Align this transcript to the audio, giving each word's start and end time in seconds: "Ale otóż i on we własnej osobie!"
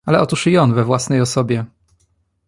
"Ale 0.05 0.19
otóż 0.21 0.47
i 0.47 0.57
on 0.57 0.73
we 0.73 0.83
własnej 0.83 1.21
osobie!" 1.21 1.65